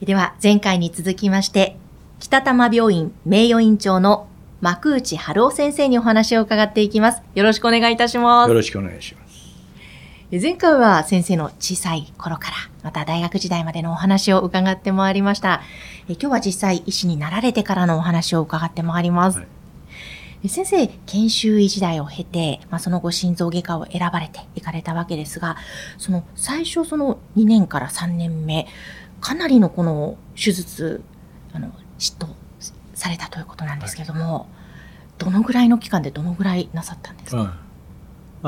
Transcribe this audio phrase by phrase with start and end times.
[0.00, 1.76] では前回に続きまして
[2.20, 4.28] 北玉病院名誉院長の
[4.60, 7.22] 幕内春夫先生にお話を伺っていきます。
[7.34, 8.48] よろしくお願いいたします。
[8.48, 9.28] よろしくお願いします。
[10.30, 15.62] 前回は先生の小さい頃からまた大学時代までのお話を伺ってまいりました。
[16.08, 19.57] え今日は実際医師になられてからのお話を伺ってまいります、はい
[20.46, 25.56] 先生、研修医時代を経て、まあ、その後心臓外科を選ばれていかれたわけですが、
[25.96, 28.68] その最初その2年から3年目、
[29.20, 31.02] かなりのこの手術、
[31.52, 32.28] あの、嫉妬
[32.94, 34.44] されたということなんですけれども、はい、
[35.24, 37.50] どのぐらいの期間でどのぐらいなさったんですか、うん、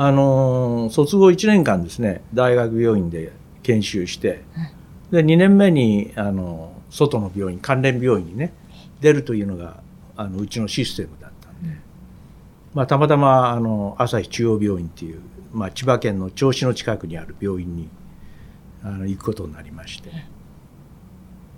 [0.03, 3.33] あの卒業1年間ですね、大学病院で
[3.63, 4.43] 研修して、
[5.11, 8.53] うん、で、2年目に、あの、外の病院、関連病院にね、
[9.01, 9.81] 出るというのが、
[10.15, 11.09] あのうちのシステム
[12.73, 17.89] まあ、たまたまあの朝日中央病院っていう、まあ、千葉県の銚子の近くにある病院に
[18.83, 20.09] あの行くことになりまして、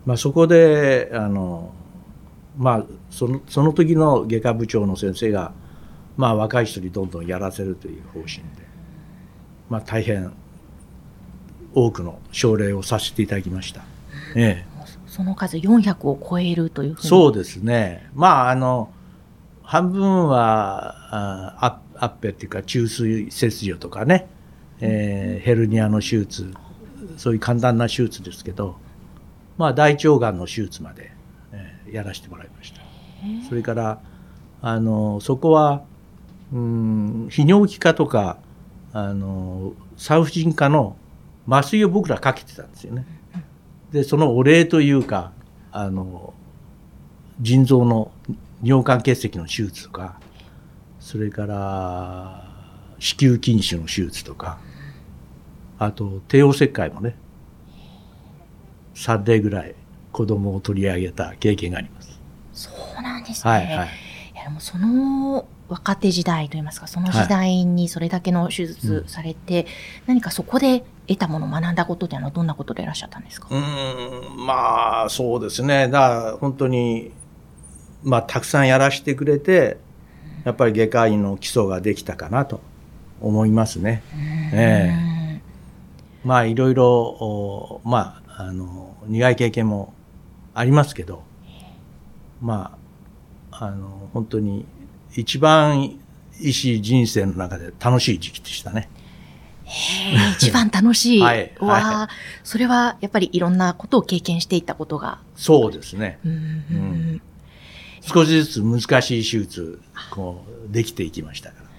[0.05, 1.71] まあ、そこであの、
[2.57, 5.53] まあ、そのその時の外科部長の先生が、
[6.17, 8.43] まあ、若い人にどんどんやらせるという方針で、
[9.69, 10.33] まあ、大変
[11.75, 13.83] 多くの症例をさせていただきました。
[14.35, 14.65] ええ、
[15.07, 18.09] その数400を超えるというそうですね。
[18.15, 18.89] まあ、あの、
[19.63, 20.95] 半分は
[21.59, 24.27] あアッペっていうか中水切除とかね、
[24.81, 26.53] えー、ヘルニアの手術、
[27.17, 28.77] そういう簡単な手術ですけど、
[29.57, 31.11] まあ、大腸がんの手術まで、
[31.53, 32.81] えー、やらせてもらいました。
[33.47, 34.01] それから
[34.61, 35.83] あのそこは、
[36.51, 38.37] うん、泌尿器科とか
[38.91, 40.97] あの産婦人科の
[41.47, 43.05] 麻酔を僕らかけてたんですよね。
[43.91, 45.31] でそのお礼というか
[45.71, 46.33] あの
[47.39, 48.11] 腎臓の
[48.63, 50.19] 尿管結石の手術とか
[50.99, 52.49] それから
[52.99, 54.57] 子宮筋腫の手術とか
[55.77, 57.15] あと帝王切開もね
[58.95, 59.75] 3例ぐらい
[60.11, 62.19] 子供を取り上げた経験があります。
[62.53, 63.51] そうなんですね。
[63.51, 63.73] はいはい、
[64.35, 69.67] いやでもその若手時代といいますかその時代にそれだけの手術されて、はいうん、
[70.07, 73.47] 何かそこで得たもの学んだことというのはどんなことでいらっしゃったんですか？
[73.49, 77.11] うんまあそうですねだから本当に
[78.03, 79.77] まあたくさんやらせてくれて
[80.43, 82.61] やっぱり外科医の基礎ができたかなと
[83.21, 84.03] 思いますね。
[84.53, 85.41] ええ
[86.23, 89.93] まあいろいろまああの苦い経験も
[90.53, 91.23] ありますけど
[92.41, 92.77] ま
[93.51, 94.65] ああの本当に
[95.15, 95.99] 一番
[96.39, 98.89] 医師人生の中で楽しい時期でしたね。
[100.37, 101.21] 一番楽しい。
[101.21, 101.51] はい。
[101.59, 102.13] はい、
[102.43, 105.19] それはやっぱりいろんなことを経験していったことが。
[105.35, 106.19] そうですね。
[106.25, 107.21] うん、
[108.05, 109.79] 少しずつ難しい手術、
[110.11, 111.69] こう、できていきましたから。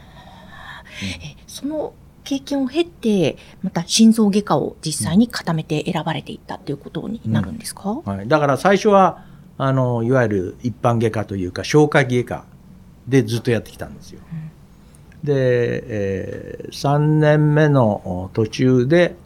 [1.02, 1.92] えその
[2.24, 9.24] 経験を経て、また心臓外科を実際に固めて選ばれていったということになるんですか、うん、はい、だから最初は、
[9.58, 12.44] あの、いわゆる一般外科というか、消化器外科
[13.06, 14.20] でずっとやってきたんですよ。
[15.22, 19.16] で、えー、3年目の途中で、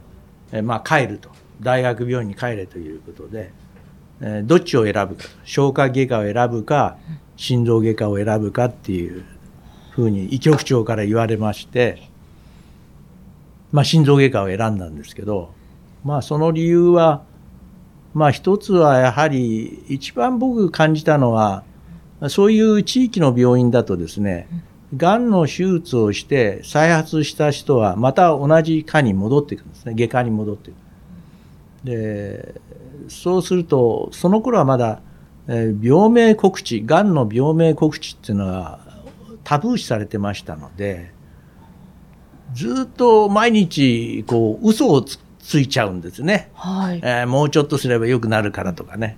[0.53, 1.31] えー、まあ帰ると。
[1.61, 3.51] 大学病院に帰れということで、
[4.21, 5.25] え、どっちを選ぶか。
[5.45, 6.97] 消化外科を選ぶか、
[7.37, 9.25] 心臓外科を選ぶかっていう
[9.91, 12.03] ふうに医局長から言われまして、
[13.73, 15.53] まあ心臓外科を選んだんですけど、
[16.05, 17.23] まあその理由は、
[18.15, 21.65] まあ一つはやはり一番僕感じたのは、
[22.29, 24.49] そういう地域の病院だとですね、
[24.97, 30.77] がんの手術をして再発した人はまた同じ科に戻っていくんですね外科に戻っていく
[31.85, 32.61] で
[33.09, 35.01] そうするとその頃はまだ、
[35.47, 38.81] えー、病名告知がんの病名告知っていうのは
[39.45, 41.13] タブー視されてましたので
[42.55, 49.17] ずっと毎日こう嘘をつついちゃうんですね、はいえー、もうちょっとすればよくなるからとかね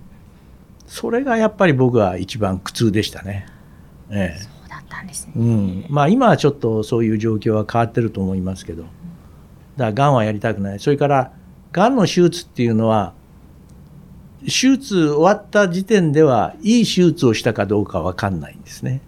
[0.87, 3.47] それがやっぱり僕は一番苦痛でしたね。
[4.11, 5.33] ええったんですね。
[5.37, 8.93] うん、まあ今はちょっとそういう状況は変わってると思いますけど、だか
[9.77, 10.81] らがんはやりたくない。
[10.81, 11.33] それから
[11.73, 13.15] がんの手術っていうのは
[14.45, 19.03] 手術終わった時点ではいい手術をしたかどうかわかんないんですね。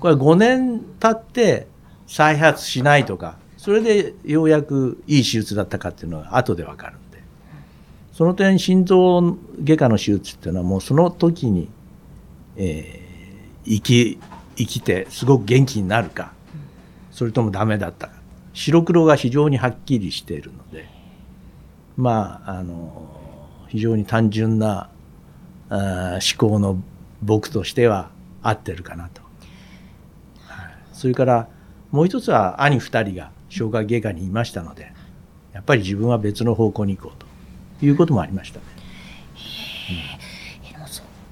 [0.00, 1.68] これ5年経って
[2.06, 7.22] 再発しないとか、それでようやくいい手術だったかっていうのは後でわかるんで。
[8.12, 11.70] その点心臓外科の手術っていうのはもうその時に、
[12.56, 14.20] えー、生き
[14.56, 16.32] 生きてすごく元気になるか
[17.10, 18.14] それともダメだったか
[18.52, 20.86] 白黒が非常にはっきりしているので
[21.96, 23.08] まああの
[23.68, 24.90] 非常に単純な
[25.68, 26.82] あ思考の
[27.22, 28.10] 僕としては
[28.42, 29.22] 合ってるかなと、
[30.46, 31.48] はい、それから
[31.90, 34.92] もう一つは兄2人が消化外科にいましたので
[35.52, 37.24] やっぱり自分は別の方向に行こう
[37.80, 38.80] ということもありましたね。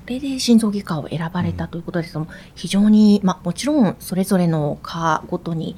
[0.09, 5.77] それで心臓外科を選ばれたということですけども、非常に、まあ、もちろんそれぞれの科ごとに、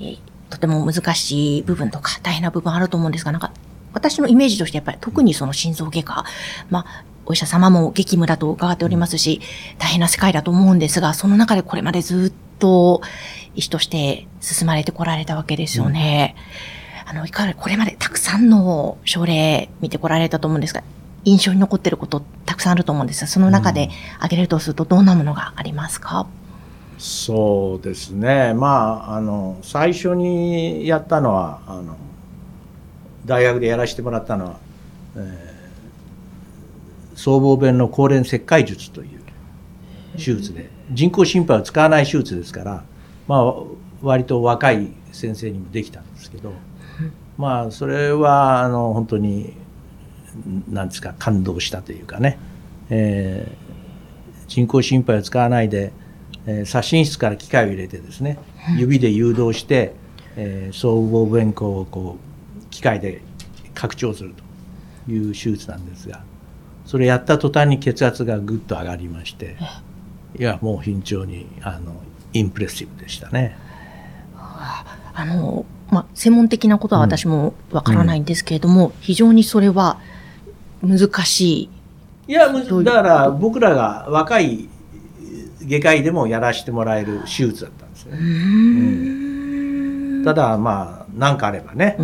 [0.00, 0.18] えー、
[0.48, 3.52] とても難しい部分とか大変な部分あると思うんですが、なんか
[3.92, 6.24] 私のイメージとしてやっぱり特にその心臓外科、
[6.68, 9.40] まあ、お医者様も激務だと伺っておりますし、
[9.78, 13.02] 大変な世界だと思うんですが、その中でこれまでずっと
[13.54, 16.34] 医師として進まれてこられたわけですよね。
[17.04, 20.82] うん、あの、いかがこれまでたくさんの症例見てこられたと思うんですが、
[21.24, 26.26] 印象に残っていることたくさんあると思うんですが、その中で挙げるとするとどんなものがありますか、
[26.94, 28.54] うん、そうですね。
[28.54, 31.96] まあ、あの、最初にやったのは、あの、
[33.30, 34.56] 大学でやらせてもらったのは、
[35.16, 35.60] えー
[37.20, 39.20] 僧帽弁の高連切開術という
[40.16, 42.84] 手術で人工心肺を使わない手術ですから、
[43.28, 43.54] まあ、
[44.00, 46.54] 割と若い先生にもできたんですけど、
[47.36, 49.54] まあそれはあの本当に
[50.70, 52.38] 何ですか感動したというかね、
[52.88, 55.92] えー、人工心肺を使わないで、
[56.46, 58.38] えー、左心室から機械を入れてですね
[58.78, 59.92] 指で誘導して、
[60.36, 62.29] えー、僧帽弁孔をこう
[62.70, 63.22] 機械で
[63.74, 64.34] 拡張する
[65.06, 66.22] という手術なんですが
[66.86, 69.56] それやった途端に血圧がぐっと上がりまして
[70.38, 71.94] いやもう非常にあの
[72.32, 73.56] インプレッシブでしたね。
[75.12, 79.98] あのまあ、専門的なことは私もわからないんですけれども、うんうん、非常にそれは
[80.82, 81.70] 難しい。
[82.28, 84.68] いや、だから僕らが若い
[85.66, 88.18] 外科医でもやらせてもらえる手術だったんですよね。
[88.20, 88.22] う
[90.20, 91.98] ん、ただまあ何かあればね、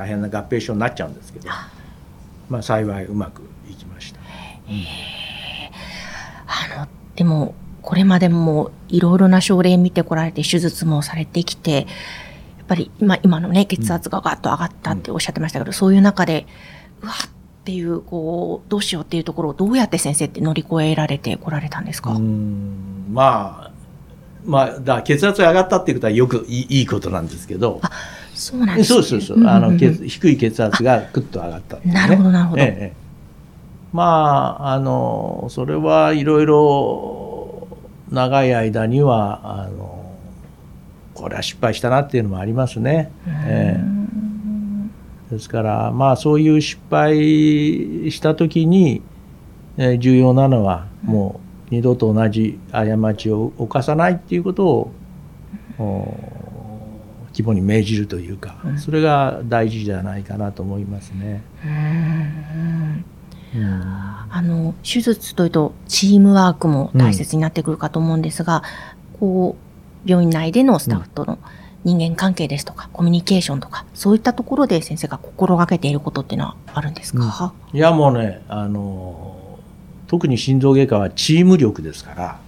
[0.00, 1.50] 大変な合併症になっちゃうんですけど、
[2.48, 4.20] まあ幸いうまくいきました。
[6.46, 11.86] あの、でも、これまでもいろいろな症例見てこられて手術もされてきて、やっ
[12.66, 16.46] ぱり今今のね、血圧がガッと上がったっておっしゃってましたけど、うん、そういう中で、
[17.02, 17.16] うわっ
[17.64, 22.18] ていう、こう、どうしようっていうところをどうやって先生って乗り越えられてこられたんですか？
[22.18, 23.70] まあ、
[24.46, 27.90] まあ、だ血圧が上がったっていうことはよくいいことなんですけど、あ
[28.40, 32.62] そうなんです、ね、そうそうそう、あの、低い血圧がぐっと上がった、ね、なるほど、なるほど。
[32.62, 33.10] ええ
[33.92, 37.66] まあ、あの、それはいろいろ
[38.10, 40.16] 長い間には、あの、
[41.14, 43.10] これは失敗したなっていうのもありますね。
[43.26, 47.18] えー、ですから、まあそういう失敗
[48.10, 49.02] した時に、
[49.76, 51.40] えー、重要なのはも
[51.70, 54.92] う二度と同じ過ちを犯さないっていうことを、
[57.42, 61.42] 肝に銘じるというか、それが大事じゃないかなと思いますね。
[64.32, 68.62] あの手術というとチームワークも大切になってくるかと思うんですが、
[69.12, 69.56] うん、こ
[70.06, 71.38] う病院内でのスタッフとの
[71.82, 79.58] 人間関係ですとか、コミュニケーションとかそういったところで先生が心がけていることっていうのはあるんですか、うん、いやもうねあの
[80.06, 82.40] 特に心臓外科はチーム力ですから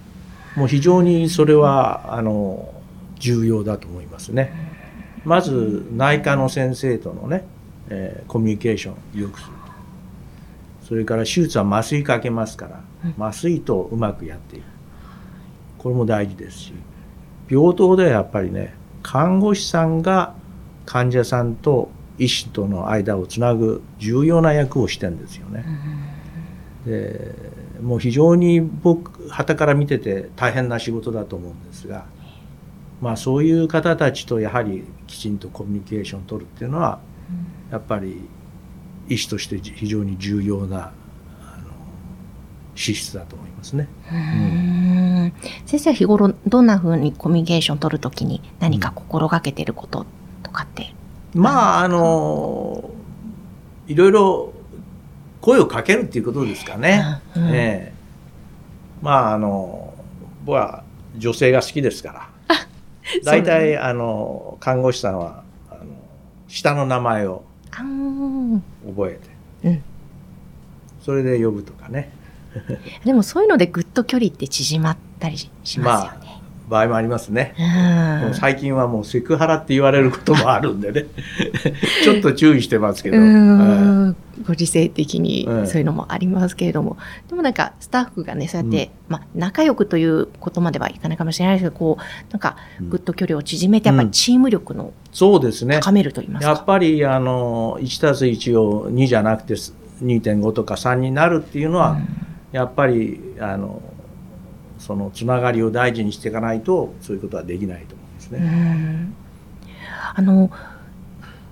[0.55, 2.73] もう非常にそれはあの
[3.19, 4.72] 重要だと思いますね。
[5.25, 7.45] まず内科の先生とのね、
[7.89, 9.53] えー、コミュニケーションよくする
[10.81, 12.83] それから手術は麻酔かけますから、
[13.17, 14.63] 麻酔とうまくやっていく。
[15.77, 16.73] これも大事ですし
[17.49, 20.33] 病棟ではやっぱりね看護師さんが
[20.85, 25.65] 患者さんと医師との間をつなぐ重要な役をしてんですよね。
[26.85, 27.35] で
[27.81, 32.05] もう非常に僕旗から見てて大変な仕事だと思うんですが、
[33.03, 36.99] まあ、そういう方たちとやはりきちんとコミュニケーションを取るっていうのは
[37.69, 38.17] やっぱり
[39.09, 40.93] 医師として非常に重要な
[42.75, 43.89] 資質だと思いますね。
[44.09, 45.33] うん
[45.65, 50.05] 先生は日頃どんなふうにコミュニケーションを取るときに何か心がけてること
[50.41, 50.93] とかって、
[51.35, 52.89] うん、まああの
[53.87, 54.53] いろいろ
[55.41, 57.21] 声をかけるっていうことですかね。
[57.35, 57.93] うん、ええ。
[59.01, 59.93] まああの
[60.45, 60.85] 僕は
[61.17, 62.32] 女性が好きですから
[63.23, 65.85] 大体あの看護師さんはあの
[66.47, 67.43] 下の名前を
[68.85, 69.19] 覚え
[69.63, 69.83] て、うん、
[71.01, 72.11] それで呼ぶとかね。
[73.03, 76.19] でもそういうのでぐっと距離って縮まったりしますよね、まあ、
[76.69, 77.55] 場合もありますね、
[78.25, 81.05] うん、最近はもうセクハラって言われることもあるんでね。
[82.03, 83.17] ちょっと注意してますけど、
[84.45, 85.65] ご時世的にええ。
[85.65, 86.97] そういうのもありますけれども、
[87.27, 92.89] でもなんかスタッフがね、そうやって、まあ仲良くということまではいかないかもしれないですけど、こう、なんかうん。
[92.89, 95.79] ぐっと距離を縮めて、やっぱりチーム力のそうですね。
[95.79, 96.49] 高めると言いますか。
[96.51, 101.97] やっぱりあの1たす1を2じゃなくて2.5とか3になるっていうのは、
[102.51, 103.81] やっぱりあの
[104.79, 108.39] そのつながりを大事にしていかないとそういうことはできないと思うんですうね。
[108.41, 109.15] ん。
[110.15, 110.51] あの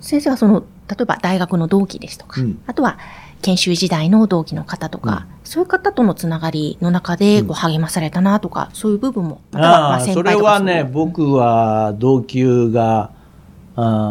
[0.00, 2.60] 先生はその例えば大学の同期ですとか、うん。
[2.66, 2.98] あとは
[3.40, 7.46] 研修時代の同期の方とか、そういう方とのつながりの中でうん。
[7.48, 13.10] こう励まされたなとか、そういう部分もまたはまああそあ先輩とかれはね僕は同級が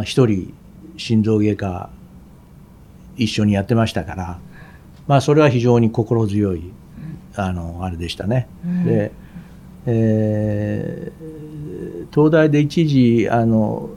[0.04, 0.54] 一人
[0.98, 1.90] 心臓外科
[3.18, 4.40] 一緒にやってましたから、
[5.08, 6.72] まあ、それは非常に心強い
[7.36, 8.48] あのあれでしたね。
[8.66, 8.86] うん。
[8.86, 9.12] で、
[9.86, 11.52] えー
[12.14, 13.90] 東大で一時あの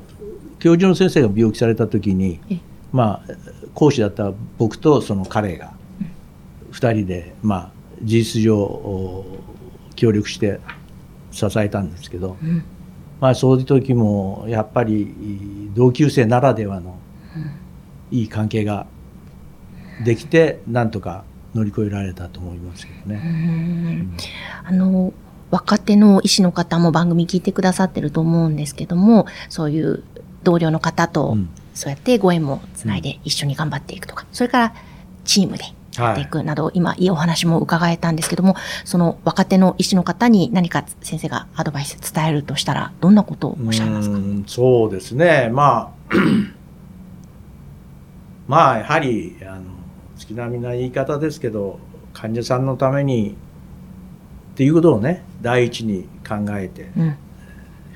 [0.65, 2.59] 教授の先生が病気された時にえ、
[2.91, 3.33] まあ、
[3.75, 5.75] 講師だった僕とその彼が
[6.73, 7.71] 2人で、まあ、
[8.03, 9.27] 事実上お
[9.95, 10.61] 協力して
[11.33, 12.65] 支えたんですけど、うん。
[13.21, 15.15] まあ、そういう時もやっぱり
[15.75, 16.97] 同級生ならではの
[18.11, 18.87] いい関係が
[20.03, 23.17] できてなんとか乗り越えられたと思いますけどうね。
[23.19, 24.17] ん。
[24.65, 25.13] あの
[25.51, 30.03] 若手の医師の方も番組聞いてくださってると思うんですけどもそういう
[30.45, 31.49] 同僚の方とうん。
[31.75, 34.75] そうやってご縁もつないで一緒に頑張っていくとか、それから
[35.25, 35.65] チームで
[35.99, 44.15] やっていくなど、今いいお話も伺えたんですけどもその若手の医師の方に何か先生がアドバイス伝えるとしたらどんなことをおっしゃいますか？
[44.15, 45.51] うんそうですね。
[45.53, 46.15] まあ
[48.47, 49.63] まあやはりあの
[50.17, 51.79] 月並みな言い方ですけど
[52.13, 53.37] 患者さんのために
[54.53, 57.17] っていうことをね第一に考えてうん。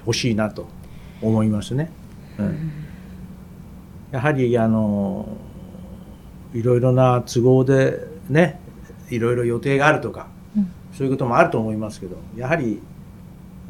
[0.04, 0.66] ほしいなと
[1.20, 1.90] 思いますね。
[1.92, 1.97] うん
[4.10, 5.28] やはりあの
[6.54, 8.58] いろいろな都合でね
[9.10, 10.70] いろいろ予定があるとか、うん。
[10.92, 12.80] そういうこともあると思いますけどやはり、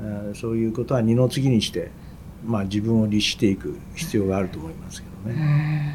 [0.00, 1.90] えーそういうことは二の次にして、
[2.46, 5.94] まあ、自分を律していく必要があると思いますけどね。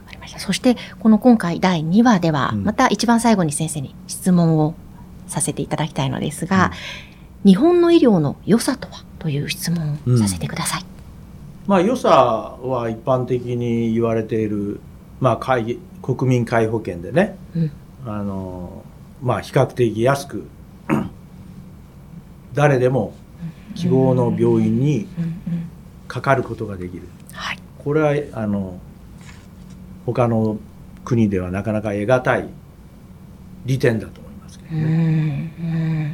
[0.00, 0.38] わかりました。
[0.38, 2.64] そしてこの今回第2話では、うん。
[2.64, 4.74] また一番最後に先生に質問を
[5.26, 6.72] させていただきたいのですが、
[7.44, 9.04] 日本の医療の良さとは？
[9.18, 10.87] という質問をさせてください。
[11.68, 14.80] まあ良さは一般的に言われている、
[15.20, 17.70] まあ、会国民皆保険でねうん。
[18.06, 18.82] あの、
[19.22, 20.48] まあ、比較的安く
[22.54, 23.12] 誰でも
[23.74, 25.06] 希望の病院に
[26.08, 27.02] かかることができる。
[27.34, 27.58] はい。
[27.84, 28.80] これはあの
[30.06, 30.58] 他の
[31.04, 32.48] 国ではなかなか得難い
[33.66, 35.52] 利点だと思いますけどね。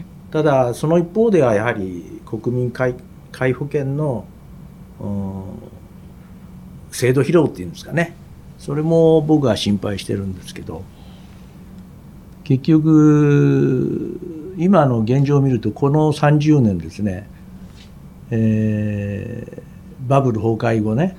[0.01, 2.97] んただその一方ではやはり国民皆
[3.31, 4.34] 皆保険のうん
[6.91, 8.15] 制度疲労っていうんですかね。
[8.59, 10.83] それも僕は心配してるんですけど。
[12.45, 14.21] 結局
[14.59, 17.29] 今の現状を見るとこの30年ですね、
[18.31, 19.63] えー
[20.07, 21.17] バブル崩壊後ね、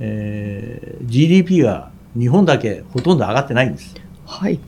[0.00, 3.94] えー GDP が日本だけほとんど上がってないんです。
[4.26, 4.58] はい。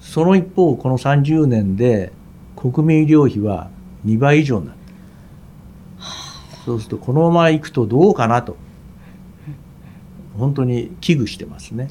[0.00, 2.12] その一方、この30年で
[2.54, 3.70] 国民医療費は
[4.04, 4.81] 2倍以上になった。
[6.64, 8.56] そうすると、このまま行くとどうかなと、
[10.38, 11.88] 本当に危惧してますね。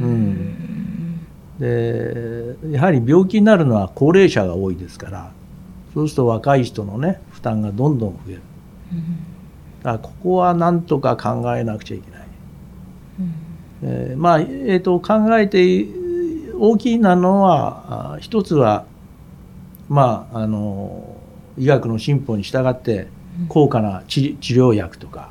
[0.00, 1.20] うん、
[1.58, 5.32] で、やはり病気になるのは高齢者が多いですから、
[5.94, 8.42] そうすると若い人のね、負担がどんどん増える。
[9.82, 12.22] だからここはなんとか考えなくちゃいけない。
[13.84, 15.86] えーまあ、えー、と考えて
[16.58, 18.86] 大きなのはあ一つは、
[19.88, 21.16] まあ、あの
[21.58, 23.08] 医学の進歩に従って
[23.48, 25.30] 高価な治治療薬とか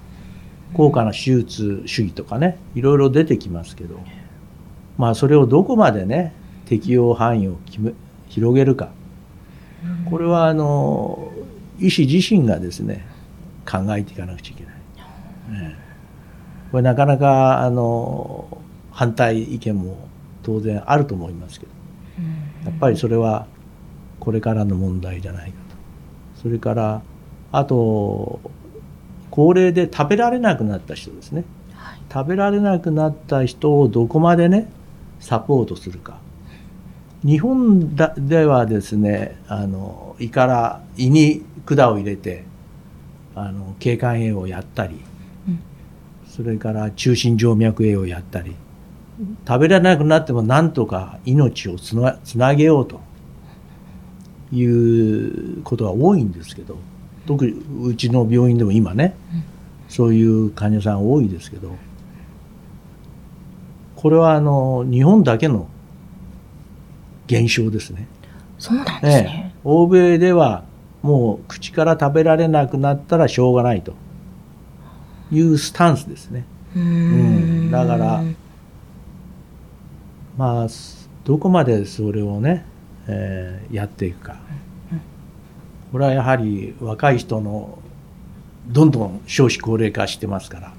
[0.74, 4.00] 高価な手術主義とかねいろいろ出てきますけど、
[4.98, 6.34] まあ、それをどこまでね
[6.66, 7.94] 適用範囲を決め
[8.30, 8.90] 広げるか。
[10.10, 11.32] これはあの
[11.80, 13.06] 医師自身がですね
[13.70, 14.74] 考えていかなくちゃいけない。
[15.54, 15.82] ええ。
[16.72, 20.08] これなかなかあの反対意見も
[20.44, 21.72] 当然あると思いますけど
[22.66, 23.48] やっぱりそれは
[24.20, 25.58] これからの問題じゃないか
[26.36, 26.42] と。
[26.42, 27.02] それから
[27.52, 28.40] あと
[29.30, 31.44] 高齢で食べられなくなった人ですね。
[32.14, 34.70] 食べられなくなった人をどこまでね
[35.20, 36.20] サポートするか。
[37.24, 42.44] 日本だではですねあの胃から胃に管を入れて
[43.36, 45.00] あの経管栄をやったり
[46.28, 48.56] それから中心静脈栄をやったり
[49.48, 51.96] 食べられなくなってもなんとか命をつ
[52.38, 53.02] なげようと
[54.52, 56.78] いうことが多いんですけど
[57.26, 59.16] 特にうちの病院でも今ね
[59.88, 61.76] そういう患者さん多いですけど
[63.96, 65.68] これはあの日本だけの
[67.28, 68.08] 現象ですね。
[68.58, 69.52] そうなんですね。
[69.52, 70.64] ええ、欧米では
[71.02, 73.94] もう口から食べられなくなったらしょうがないと
[75.32, 76.46] いうスタンスですね。
[76.76, 78.24] うんだから
[80.38, 80.68] まあ
[81.26, 82.66] どこまでそれをね、
[83.08, 84.38] えー、やっていくか。
[85.92, 87.80] これはやはり若い人の
[88.68, 90.74] どんどん少子高齢化してますから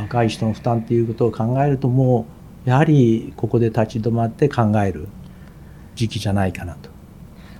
[0.00, 2.26] 若い人の負担っていうことを考えるとも
[2.66, 5.08] うやはりここで立ち止まって考える
[5.94, 6.90] 時期じゃないかなと。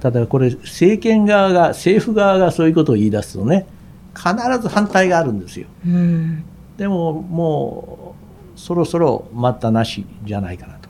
[0.01, 3.67] ただこれ政権側が政府側がそういうことを言い出すとね
[4.15, 5.69] 必ず反対があるんですよ。
[5.87, 6.45] うん
[6.77, 8.15] でもも
[8.57, 10.89] うそろそろ待ったなしじゃないかなと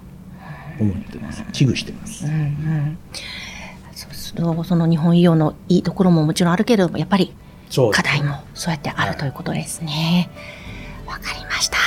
[0.80, 2.26] 思ってます危惧してます。
[2.26, 2.98] うんうん
[4.36, 7.34] とその日本医療のいいところももちろんあるけれどもやっぱり
[7.92, 10.30] 課題もそうやってあるということですね。
[11.06, 11.78] わ、かりました、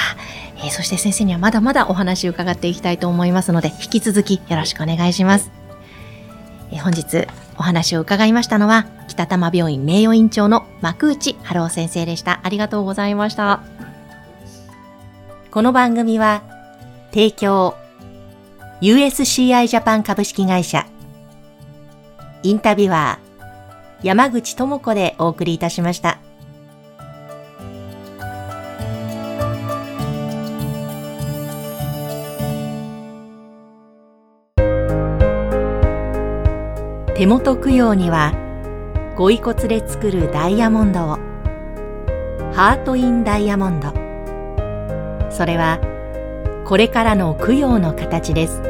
[0.58, 5.52] えーそして先生にはまだまだお話を伺っていきたいと思いますので引き続きよろしくお願いします。
[6.72, 7.28] えー本日
[7.58, 12.40] お話を伺いましたのは北多摩病院名誉院長の幕内春夫先生でした。
[12.44, 13.62] ありがとうございました。
[15.52, 16.44] この番組は
[17.12, 17.76] 提供
[18.82, 20.86] USCI ジャパン株式会社
[22.42, 26.20] インタビュアー山口智子でお送りいたしました。
[37.16, 38.32] 手元供養には
[39.18, 41.18] ご遺骨で作るダイヤモンドを。
[42.54, 43.90] ハート・イン・ダイヤモンド。
[45.30, 45.80] それは
[46.66, 48.69] これからの供養の形です。